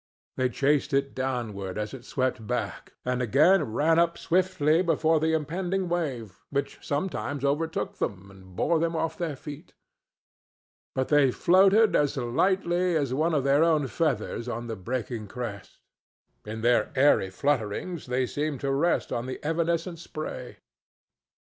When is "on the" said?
14.49-14.75, 19.13-19.39